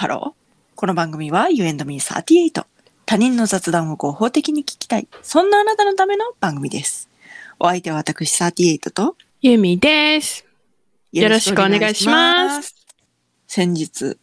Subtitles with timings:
[0.00, 0.76] ハロー。
[0.76, 2.64] この番組は You and me38。
[3.04, 5.06] 他人の雑談を合法的に聞きたい。
[5.20, 7.10] そんなあなたのための番組です。
[7.58, 10.46] お相手は私38とゆみです。
[11.12, 12.74] よろしくお願いします。
[13.46, 14.16] 先日、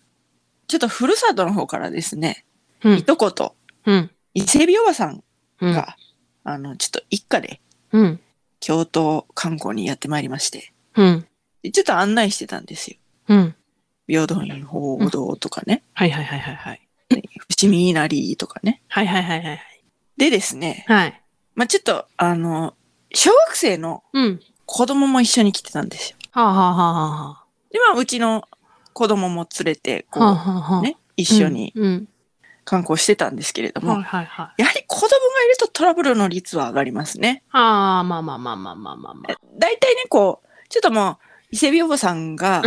[0.67, 2.44] ちょっとふるさとの方からですね、
[2.83, 2.97] うん。
[2.97, 3.53] いとこと
[3.85, 4.09] うん。
[4.33, 5.23] 伊勢海老おばさん
[5.62, 5.73] うん。
[5.73, 5.96] が、
[6.44, 8.19] あの、ちょっと一家でうん。
[8.59, 11.28] 京都観光にやってまいりまして、うん。
[11.62, 12.97] でちょっと案内してたんですよ。
[13.28, 13.55] うん。
[14.08, 16.82] 平等院報道とかね、はいはいはいはいはい。
[17.50, 18.82] 伏見稲荷とかね。
[18.88, 19.62] はいはいはいはい。
[20.18, 21.22] でですね、はい。
[21.55, 22.73] まあちょっと、あの、
[23.13, 24.40] 小学生のうん。
[24.70, 26.18] 子供も一緒に来てたんですよ。
[26.32, 28.44] はあ、はあはあはで、まあうちの
[28.94, 30.80] 子供も連れて、あ、はあこはあはあ。
[30.80, 32.08] う、ね、一緒にうん。
[32.66, 33.88] 観光してたんですけれどうん。
[33.88, 34.62] はいも、はいはい。
[34.62, 35.10] やはり子供が
[35.46, 37.44] いるとトラブルの率は上がりますね。
[37.52, 39.38] ああ、まあまあまあまあまあまあまあ。
[39.58, 41.18] 大体ね、こう、ちょっともう、
[41.50, 42.62] 伊勢海老おばさんが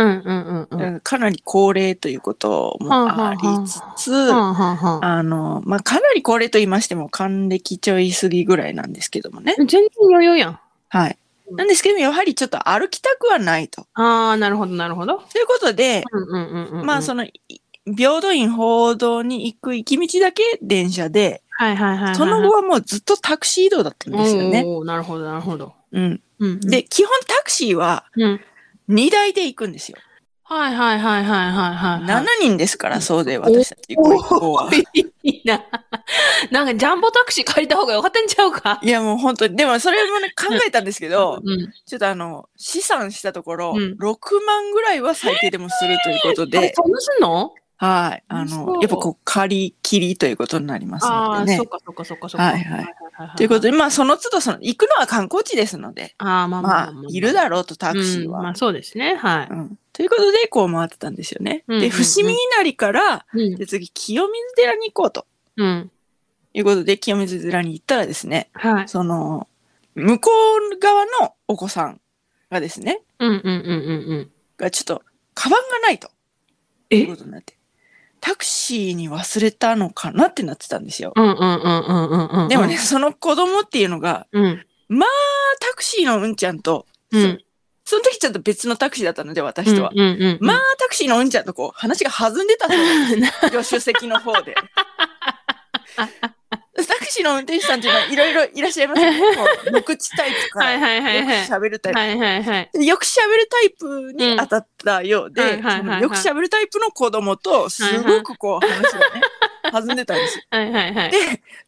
[1.03, 9.55] かなり高齢ということもありつつ、はあの、まあ、かなり高齢と言いましても、還暦ちょい過ぎぐらいなんですけどもね。
[9.57, 10.59] 全然余裕やん。
[10.89, 11.17] はい。
[11.51, 13.85] なんですけども、やはりちょっと歩きたくはないと。
[13.93, 15.17] ああ、なるほどなるほど。
[15.17, 16.03] ということで。
[16.83, 17.33] まあ、その、い
[17.85, 22.15] 平等院報道に行く行き道だけ電車で、はいはいはいはい。
[22.15, 24.63] その後はもうずっとタクシー移動だったんですよね。
[24.65, 25.73] おーなるほどなるほど。
[25.91, 26.21] うん。
[26.39, 26.59] うん。
[26.61, 28.41] で、基本タクシーはうん。
[28.91, 29.97] 2台で行くんですよ。
[30.43, 32.03] はいはいはいはいはいはい。
[32.03, 33.95] 7人ですから、そうで私たち。
[33.95, 34.69] こうこうは。
[34.73, 34.83] い
[35.23, 35.63] いな。
[36.51, 38.79] なんかジャンボタクシー借りた方がよかったんちゃうか？
[38.83, 41.71] いやもう本当に、でもそれもね、考えたんですけど、うん。
[41.85, 47.53] ちょっとあの、試算したところ、うん6万ぐらいは最低でもするということあで、そんなすんの？
[47.81, 48.23] はい。
[48.27, 51.65] あの、やっぱこう、借り切りということになりますああ、のでねそっ。
[51.65, 52.43] かそっかそっかそっか。
[52.43, 58.37] はいはいはいということで、まあ、その都度、その、行くのは観光地ですので、ああ、まあままあいるだろうと、タクシーは。
[58.39, 59.15] うんまあそうですね。
[59.15, 59.47] はい。
[59.49, 61.63] うんということで、こう回ってたんですよね。
[61.67, 65.25] で、伏見稲荷から、うんで、次、清水寺に行こうと
[65.57, 65.91] うん。
[66.53, 68.87] いうことで、清水寺に行ったらですね、はい。
[68.87, 69.47] その、
[69.95, 70.29] 向こ
[70.73, 71.99] う側のお子さん
[72.49, 74.31] がですね、うんうんうんうんうん。
[74.57, 75.03] がちょっと、
[75.33, 76.09] カバンがないと
[76.89, 77.57] いうえことになって、
[78.21, 81.11] タクシーに忘れたのかなってなってたんですよ。
[81.15, 82.47] うんうんうんうんうんうん。
[82.47, 84.65] でもね、、その子供っていうのが、うん。
[85.59, 87.43] タクシーのうんちゃんと、うん。
[87.83, 89.91] その時ちょっと別のタクシーだったので、私とは。
[89.93, 90.37] うんうんうん。
[90.39, 93.41] まあ、タクシーのうんちゃんとこう、話が弾んでたそうです。
[93.65, 94.55] 助手席の方で。
[96.87, 99.19] タクシーの運転手さんっていうのはいろいろいらっしゃいますね。
[99.35, 101.37] こう無口タイプから、はいはいはいよくはい。
[101.47, 101.99] 喋るタイプ。
[101.99, 102.69] はいはいはい。
[102.73, 109.21] でよく喋るタイプに当たったようで、うんはいはよく喋るタイプの子供と、すごくこう話がね、
[109.71, 110.43] 弾んでたんですよ。
[110.49, 111.11] はいはいはい。
[111.11, 111.17] で、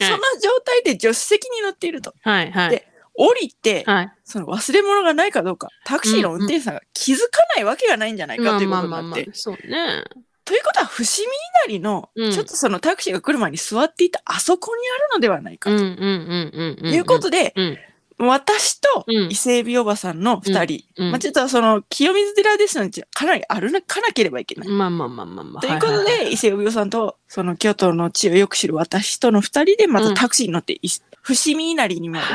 [0.01, 2.13] その状態で助手席に乗っていると。
[2.21, 2.69] はいはい。
[2.71, 4.13] で降りて、はい。
[4.23, 7.23] その忘れ物がないかどうか、タクシーの運転手さんが気づか
[7.55, 9.29] ないわけがないんじゃないかということになって。
[9.33, 10.03] そうね。
[10.45, 11.25] ということは、伏見
[11.67, 15.75] 稲荷の、うんちょっとそのタクシーが来る前に座っていたあそこにあるのではないかと。
[15.75, 17.77] いうことで、うん。
[18.19, 24.67] 私とうん伊勢海老おばさんの二人、まあ、ちょっとその清水寺ですので、かなり歩かなければいけない。
[24.67, 25.61] まあまあまあまあまあ。
[25.61, 30.89] ということで、伊勢海老さんと、その京都の地をよく知る私との二人で、またタクシーに乗って、い
[31.21, 32.25] 伏見稲荷にまで。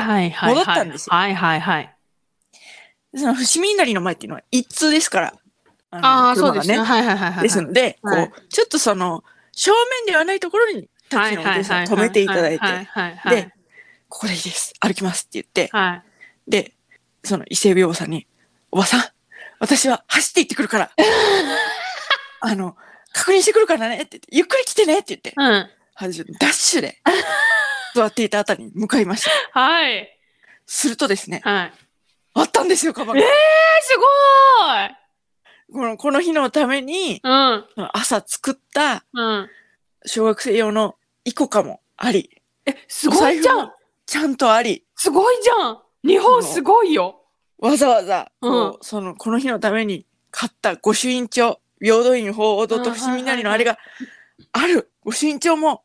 [0.47, 1.95] 戻ったんですよはいはいはい。
[3.15, 5.33] その伏見稲荷の前っていうのは一通ですから。
[5.91, 6.77] あのああ、そう車がですね。
[6.79, 7.43] はいはいはいはい。
[7.43, 13.35] ですので、はいこう、ちょっとその、正面ではないところにタクシーの運転手さん止めていただいて、はいはいはい。
[13.35, 13.53] で、
[14.07, 14.73] ここでいいです。
[14.79, 16.03] 歩きますって言って、は
[16.47, 16.51] い。
[16.51, 16.73] で、
[17.23, 18.27] その伊勢海老さんに、
[18.71, 19.03] おばさん、
[19.59, 20.91] 私は走って行ってくるから、
[22.41, 22.77] あの、
[23.11, 25.69] 確認してくるからねって言って、ゆっくり来てねって言って、うん。
[26.39, 27.01] ダッシュで、
[27.93, 29.59] 座っていたあたりに向かいました。
[29.59, 30.17] はい。
[30.65, 31.73] するとですね、はい。
[32.35, 33.21] あったんですよ、カバンが。
[33.21, 33.25] え
[33.81, 34.98] すごーい
[35.71, 37.65] このこの日のために、うん。
[37.93, 39.49] 朝作ったうん。
[40.05, 43.73] 小学生用のイコカもあり、え、すごいじゃんお財布も
[44.05, 47.21] ちゃんとあり、すごいじゃん日本すごいよ
[47.59, 53.77] わざわざ、こううんその、この日のために買った御朱印帳、平等院法王堂と伏見稲荷のあれが
[54.53, 55.83] ある御朱印帳も、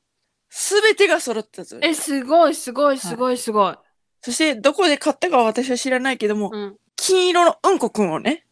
[0.48, 1.78] すべてが揃ったぞ。
[1.82, 3.74] え、すごいすごいすごいすごい。
[4.20, 6.76] そして、どこで買ったかは私は知らないけども、うん。
[6.96, 8.46] 金色のうんこくんをね、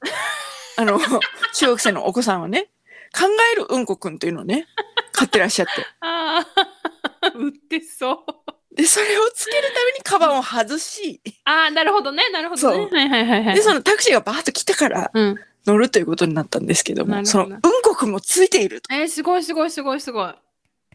[0.76, 0.98] あの、
[1.54, 2.70] 中学生のお子さんはね、
[3.14, 4.66] 考えるうんこくんというのをね、
[5.12, 5.72] 買ってらっしゃって。
[6.00, 6.44] あ
[7.20, 8.74] あ、 売ってそう。
[8.74, 12.76] で、それをつけるためにカバンを外し、ああ、なるほどね、なるほどね。
[12.76, 13.54] そうはいはいはいはい。
[13.54, 15.40] で、そのタクシーがバーッと来たからうん。
[15.66, 18.92] 乗るということになったんですけども、どそのうんこくんもついていると。
[18.92, 20.34] えー、すごいすごいすごいすごい。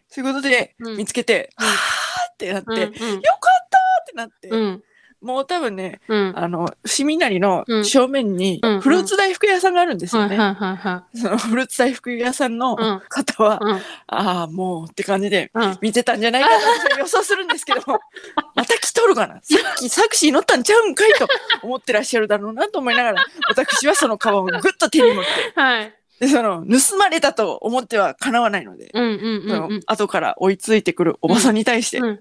[0.08, 4.84] そういうことで、うん見つけて、うんはーってなって、うんよかったってなって、うん。
[5.20, 6.32] もう多分ね、うん。
[6.36, 10.36] あの、伏見稲荷のうん正面にうんフルーツ大福屋さんがあるんですよね。
[10.38, 13.60] はいはいはいはそのフルーツ大福屋さんのうん方は。
[14.06, 15.78] ああ、もうって感じでうん。
[15.80, 17.98] 見てたんじゃないかなと予想するんですけども、
[18.54, 19.34] また来とるかな？
[19.42, 21.26] さっきサクシー乗ったんちゃうんかいと
[21.62, 25.94] 思ってらっしゃるだろうなと思いながら、私はそのカバンをぐっと手に持って、はい。
[26.20, 29.80] で、その、盗まれたと思っては叶わないので、うんうんそのうんうん。
[29.86, 32.20] 後から追いついてくるおばさんに対して、うん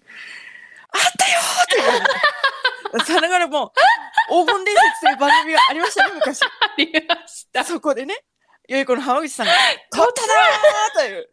[0.89, 2.05] あったよーって言われて。
[3.05, 3.71] さながらもう、
[4.45, 6.43] 黄金伝説という番組がありましたね、昔。
[6.43, 6.47] あ
[6.77, 7.63] りました。
[7.63, 8.15] そこでね、
[8.67, 9.53] よい子の浜口さんが、
[9.91, 11.29] 取っただーという、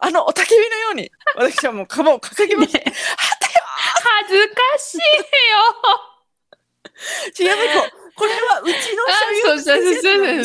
[0.00, 2.78] あのおたけびのように、私はもうカバンを掲げました。
[2.78, 5.02] ね恥ずかしいよ。
[7.38, 7.68] ーやっぱり
[8.14, 9.60] これはうちのあ、所有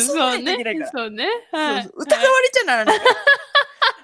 [0.00, 1.26] そうね。
[1.50, 1.92] そうはいそう。
[1.96, 3.00] 疑われちゃならない。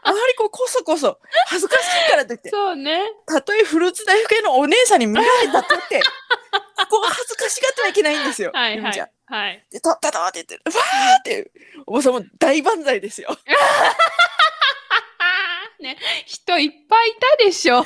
[0.07, 1.19] あまりこう、こそこそ、
[1.49, 3.01] 恥ずかしいからといって、そうね。
[3.27, 6.01] たとえフルーツ大福屋のお姉さんに見られたとって、
[6.79, 8.53] ここを恥ずかしがってはいけないんですよ。
[8.55, 9.13] はいはい。
[9.27, 9.67] はい。
[9.73, 11.51] で、取ったぞって言って、わーって、
[11.87, 13.37] おばさんも大万歳ですよ。
[15.81, 17.85] ね、人いっぱいいたでしょ。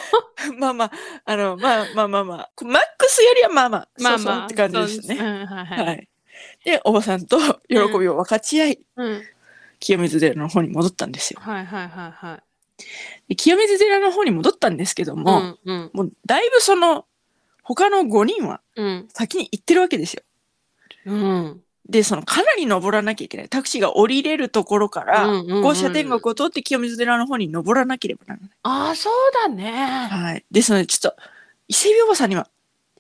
[0.59, 0.93] まあまあ、
[1.25, 4.19] あの、まあまあまあまあ、マックスよりはまあまあ、まあまあ。
[4.19, 5.17] そうそうって感じですね。
[5.17, 5.87] そううんはいはい。
[5.87, 6.09] はい。
[6.65, 7.39] で、おばさんと
[7.69, 9.23] 喜びを分かち合い、うん。
[9.81, 11.41] 清水寺の方に戻ったんですよ。
[11.41, 12.43] はいはいはいはい。
[13.29, 17.07] で清水寺の方に戻ったんですけども、うんうんもうだいぶその、
[17.63, 20.23] 他の5人はうん先に行ってるわけですよ。
[21.07, 21.61] うん。
[21.89, 23.49] で、そのかなり登らなきゃいけない。
[23.49, 28.51] タクシーが降りれるところから、うんうんうん五社天国を通って清水寺の方に登らなければならない。
[28.63, 29.73] ああ、そうだね。
[29.73, 30.45] はい。
[30.51, 31.17] ですので、ちょっと、
[31.69, 32.49] 伊勢海老おばさんには、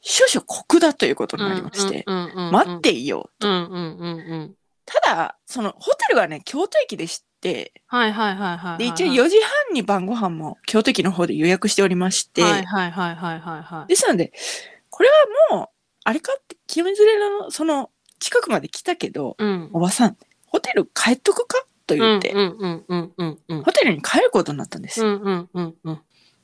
[0.02, 3.46] 少々酷だということになりまして、うんうんうんうん待っていよう。
[3.46, 4.54] うんうんうんうん。
[5.02, 8.78] ただ、その、ホテルがね、京都駅でして、はいはいはいはいはい。
[8.78, 13.88] で、一応4時半に晩ご飯も京都駅の方で予約しておりまして、はいはいはいはいはいはい。
[13.88, 14.32] ですので、
[14.90, 15.08] これ
[15.50, 15.68] はもう、
[16.04, 19.70] あれかって、清水寺の、その、近くまで来たけど、うん。
[19.72, 20.16] おばさん、
[20.46, 22.34] ホテル帰っとくかと言って。
[22.34, 25.06] ホテルに帰ることになったんですよ。
[25.06, 26.00] うんうんうんうん。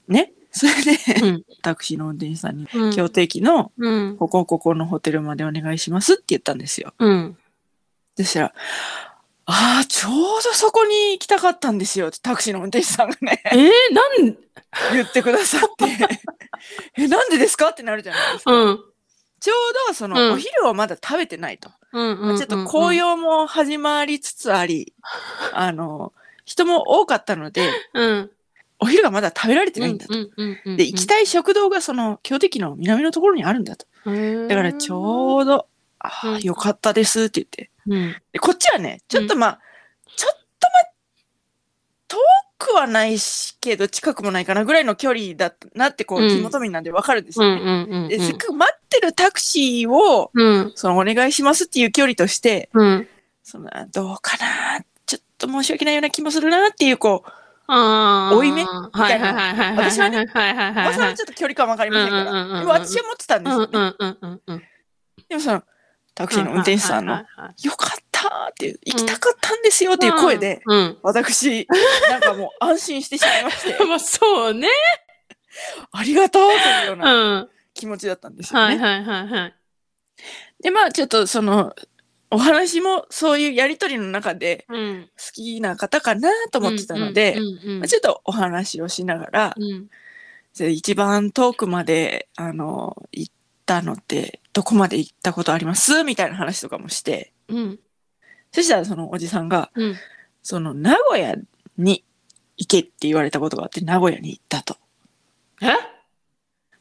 [0.08, 0.32] ね。
[0.52, 4.16] それで、うんタクシーの運転手さんに、うん京都駅の、うん。
[4.16, 6.94] ここここのホテルまでお願いしますって言ったんですよ。
[6.98, 7.38] うん。
[8.16, 8.54] そしたら、
[9.46, 14.36] ああ、ちょうどそこに行きたかったんですよってタクシーの運転手さんがね、えー、なん、
[14.92, 15.96] 言ってくださって、
[16.96, 18.52] え、なんでですかってなるじゃないですか。
[18.52, 18.84] うん。
[19.38, 21.70] ちょうどその、うんお昼をまだ食べてないと。
[21.92, 22.36] うんうん。
[22.36, 24.94] ちょっと紅葉も始まりつつあり、
[25.52, 26.12] あの、
[26.44, 28.30] 人も多かったので、うん。
[28.78, 30.14] お昼がまだ食べられてないんだと。
[30.14, 30.76] うんうんうん。
[30.76, 33.86] で、行きたい食堂がその、京都駅の南のところにあるんだと。
[34.06, 35.66] いだからちょうど、
[36.06, 37.70] ああ、うんよかったですって言って。
[37.87, 38.17] うん。
[38.32, 39.61] で、こっちはね、ちょっとまあ、
[40.17, 40.93] ちょっとまあ、
[42.08, 42.17] 遠
[42.58, 48.08] くはないしけど、近くもないかなぐらいの距離だったなって、こう、うん地元民なんでわかるんですうんよね。
[48.08, 50.73] で、せっかく待ってるタクシーを、うん。
[50.75, 53.08] その、お願いしますっていう距離として、うん。
[53.43, 57.31] その、あどうかなちょっと申し訳ないような気もするなっていう、こう。
[57.69, 58.64] 追い目？
[58.64, 59.91] はいはいはいはいはい。
[59.91, 62.61] 私はねおばさんはちょっと距離感わかりませんから。
[62.61, 64.61] でも私は持ってたんですよね。
[65.29, 65.64] でもその、
[66.16, 67.22] タクシーの運転手さんの、よ
[67.76, 70.98] かったっていう、行きたかったんですよっていう声で、うん。
[71.02, 71.68] 私、
[72.10, 74.66] なんかもう安心してしまいまして、 まあそうね。
[75.92, 76.98] ありがとうというようう。
[76.98, 78.78] なん気持ちだったんですよね。
[78.78, 79.54] はいはいはいはい。
[80.62, 81.74] で、まあちょっとその、
[82.30, 85.10] お話もそういうやりとりの中でうん。
[85.19, 89.91] 好きな方かなと思ってたので、ちょっとお話をしながら、うん。
[90.56, 93.34] で一番遠くまで、あの、行っ
[93.67, 96.05] たのって、どこまで行ったことあります？
[96.05, 97.79] みたいな話とかもして、うん。
[98.53, 99.96] そしたらそのおじさんが、うん。
[100.43, 101.35] その名古屋
[101.77, 102.05] に
[102.56, 104.77] 行けって言われたことがあって、名古屋に行ったと。
[105.61, 105.67] え？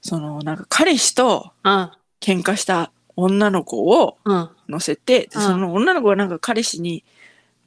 [0.02, 1.92] その、なんか彼氏とうん。
[2.22, 4.50] 喧嘩した女の子をうん。
[4.70, 7.04] 乗せて、でうんその女の子がなんか彼氏に、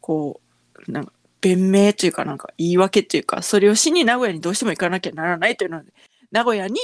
[0.00, 0.40] こ
[0.86, 5.92] う、なんか、弁明というかなんか言い訳というか、それをしに名古屋にどうしても行かなきゃならないというので、
[6.32, 6.80] 名古屋に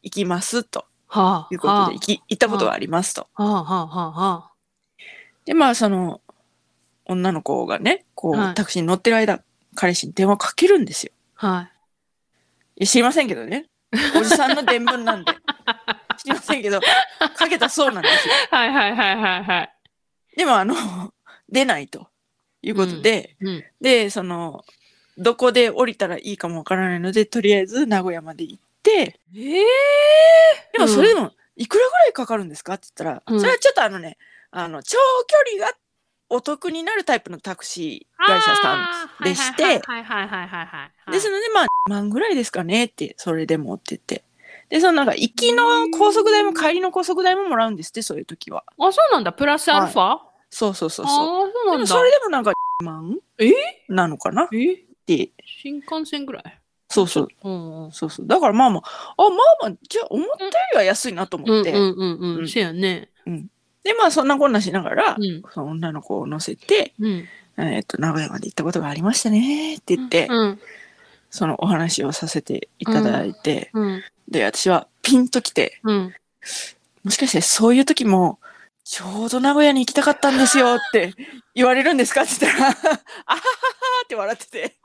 [0.00, 1.48] 行きますとはあ。
[1.50, 3.26] いうことで行き、行ったことがありますと。
[3.34, 4.50] はあはあはあは
[5.44, 6.20] で、まあその、
[7.06, 9.42] 女の子がね、こう、はいタクシーに乗ってる間、
[9.74, 11.12] 彼氏に電話かけるんですよ。
[11.36, 11.48] あ。
[11.48, 11.64] はい。
[11.64, 11.68] い
[12.84, 13.66] や知りませんけどね。
[14.16, 15.32] おじさんの伝聞なんで。
[16.18, 16.80] 知りませんけど、
[17.36, 18.34] かけたそうなんですよ。
[18.50, 19.74] はいはいはいはいはい。
[20.36, 20.74] でもあの、
[21.48, 22.08] 出ないと
[22.62, 23.64] いうことで、うん。
[23.80, 24.64] で、その、
[25.16, 29.14] どこで降りたらいいかもわからないので、とりあえず名古屋まで行って、え
[29.60, 29.64] え
[30.72, 32.74] でもそれでも、いくらぐらいかかるんですか？
[32.74, 34.16] って言ったら、うんそれはちょっとあのね、
[34.50, 35.76] あの、長距離が
[36.30, 41.12] お得になるタイプのタクシー会社さんでしてはいはいはいはいはいはいはい。
[41.12, 42.84] ですので、まあ、万ぐらいですかね？
[42.84, 44.24] って、それでもって言って。
[44.68, 48.64] で、そのなんか、行きの高速代も帰りの高速代ももらうんですって、そういう時は。
[48.78, 49.32] あ、そうなんだ。
[49.32, 50.18] プラスアルファ、
[50.50, 51.48] そうそうそうああそう。
[51.48, 51.86] ー、そうなんだ。
[51.86, 52.52] それでもなんか、
[52.84, 53.52] 万え？
[53.88, 54.44] なのかな？
[54.44, 55.30] っえて。
[55.62, 56.57] 新幹線ぐらい？
[56.98, 57.28] そうそう。
[57.44, 57.92] うんうん。
[57.92, 58.26] そうそう。
[58.26, 59.36] だからまあまあ、あ、ま
[59.66, 61.72] あまあ、じゃあ思ったよりは安いなと思って。
[61.72, 62.38] うんうんうんう。
[62.38, 63.10] うんんそうやね。
[63.84, 67.28] で、まあそんなこんなしながら、うんその女の子を乗せて、うん。
[67.58, 70.60] えっ、と、名古屋まで行ったことがありましたねって言って、うん。
[71.30, 74.02] そのお話をさせていただいて、うん。
[74.28, 76.14] で、で、私はピンときて、うん。
[77.04, 78.38] もしかしてそういう時も、
[78.84, 81.12] ちょうど名古屋に行きたかったんですよって
[81.54, 82.98] 言われるんですかって言ったら、 あははは
[84.04, 84.76] って笑ってて、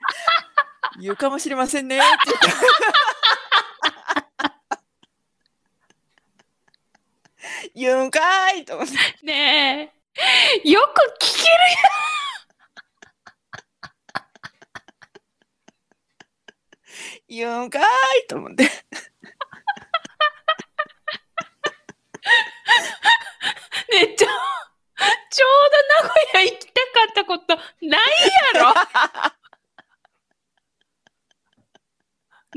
[1.00, 2.74] 言うかもしれませんねって言って。
[7.76, 8.94] 言うんかーいと思って。
[9.26, 9.92] ね
[10.64, 10.70] え。
[10.70, 11.54] よく聞ける
[17.28, 17.86] 言うんかーい
[18.28, 18.64] と思って。
[18.64, 18.70] ね
[23.92, 25.70] え、ちょ、ちょう
[26.02, 26.80] ど名古屋行きたか
[27.12, 28.02] ったことない
[28.54, 28.74] やろ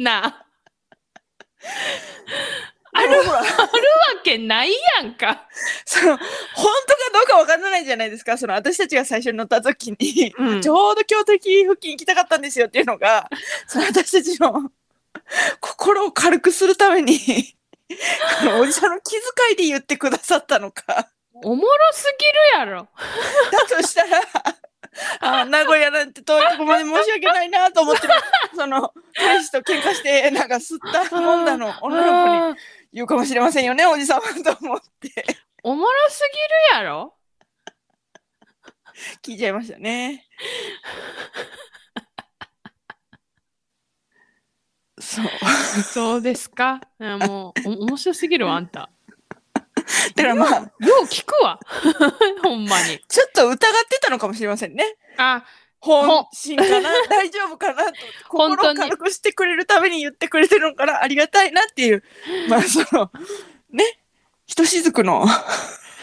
[0.06, 0.46] なあ。
[2.92, 3.44] あるでもほらわ
[4.22, 4.70] けない
[5.02, 5.48] やんか。
[5.84, 6.18] その、本
[6.86, 8.38] 当かどうかわからないじゃないですか。
[8.38, 13.28] その、私たちが最初に乗った時に、うんちょうど京都駅付近行きたかったんですよっていうのが、
[13.66, 14.70] その私たちの
[15.60, 17.18] 心を軽くするために、
[18.58, 19.20] おじさんの気遣
[19.52, 21.10] いで言ってくださったのか。
[21.44, 22.04] おもろす
[22.54, 22.88] ぎるやろ。
[23.50, 24.22] だとしたら、
[25.20, 28.14] あ名古屋なんて遠いとこまで申し訳ないなと思ってる、
[28.56, 32.60] その、彼氏と喧嘩して、なんか吸ったもんだの女の子に
[32.92, 35.26] 言うかもしれませんよね、おじさんはと思って
[35.62, 36.22] おもろす
[36.72, 37.14] ぎるやろ。
[39.22, 40.24] 聞いちゃいましたね。
[44.98, 45.26] そう。
[45.82, 46.80] そうですか？
[46.98, 48.90] いやもう、お面白すぎるわ、あんた。
[50.14, 50.70] だからまあ、よ
[51.02, 51.58] う聞くわ。
[52.42, 53.00] ほんまに。
[53.08, 53.56] ちょっと疑っ
[53.88, 54.96] てたのかもしれませんね。
[55.16, 55.44] あ、
[55.80, 56.90] 本心かな？
[57.08, 57.84] 大丈夫かな？
[57.84, 57.92] と
[58.28, 62.02] 本当に心を軽くしてくれるために言ってくれてるのかなありがたいなっていう
[62.48, 63.10] まあその
[63.70, 63.84] ね？
[64.46, 65.26] ひとしずくの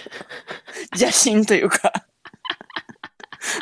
[0.93, 1.91] 邪心というか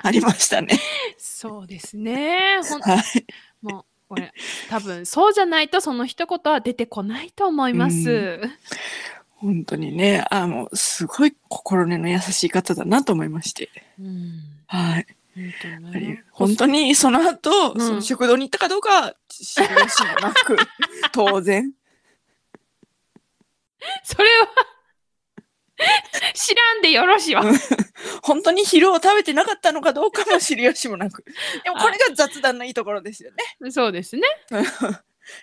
[0.04, 0.80] ありましたね
[1.18, 2.60] そうですね。
[2.68, 3.26] ほんはい
[3.62, 4.34] もう、これ、
[4.70, 8.10] 多分、そうじゃないとその一言は出てこないと思います。
[8.10, 8.52] う
[9.42, 13.70] 本当にねあのすごい心根の優しい方だなと思いまして
[14.00, 14.42] うん。
[14.68, 20.58] はい本当ね本当にその後、うんその食堂に行ったかどうかは知る由もなく
[21.12, 21.72] 当然
[24.04, 24.48] それは、
[26.36, 27.44] 知らんでよろしいわ。
[28.22, 31.24] 本当に昼を食べてなかったのかどうかも知る由もなく。
[31.64, 33.72] でもこれが雑談のいいところですよね。
[33.72, 34.22] そうですね。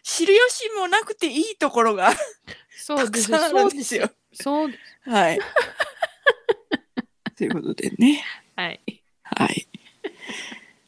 [0.02, 2.12] 知る由もなくていいところが
[2.88, 3.30] そうです。
[3.30, 3.74] たくさんあそうです。
[3.74, 4.10] るんですよ。
[4.32, 5.10] そうです。
[5.10, 5.38] はい。
[7.36, 8.24] ということでね。
[8.56, 8.80] はい。
[9.24, 9.68] はい。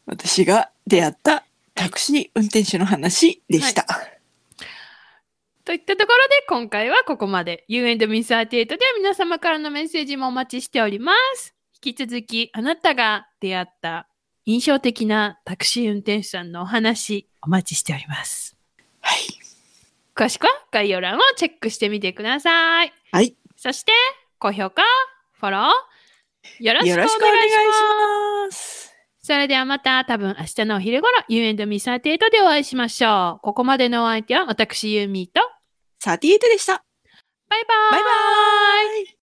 [0.07, 3.85] 私が出会ったタクシー運転手の話でした。
[5.67, 11.55] といったところで今回はここまで You and Me38 では皆様からのメッセージもお待ちしております。
[11.85, 14.09] 引き続きあなたが出会った
[14.47, 18.60] 印象的なタクシー運転手さんのお話お待ちしております。
[20.21, 20.27] はい。
[20.27, 22.93] 詳しくは概要欄をチェックしてみてください。
[23.13, 23.37] はい。
[23.57, 23.93] そして
[24.39, 24.83] 高評価、
[25.33, 27.57] フォローよろしくおよ願いし
[28.49, 28.95] ます。
[29.23, 33.41] それではまた多分明日のお昼頃 You and Me38 でお会いしましょう。
[33.43, 35.41] ここまでのお相手は私ユーミーと
[36.03, 36.85] 38でした。
[37.49, 39.20] バイバーイバイバーイ